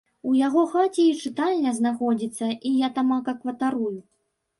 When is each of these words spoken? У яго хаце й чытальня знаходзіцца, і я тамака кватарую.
У 0.27 0.31
яго 0.37 0.61
хаце 0.69 0.93
й 1.09 1.17
чытальня 1.27 1.73
знаходзіцца, 1.79 2.49
і 2.71 2.71
я 2.85 2.89
тамака 2.97 3.37
кватарую. 3.45 3.93